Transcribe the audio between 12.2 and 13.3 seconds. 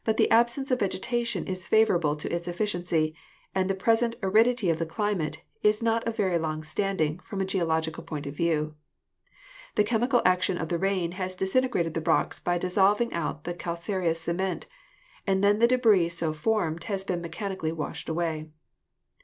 by dissolving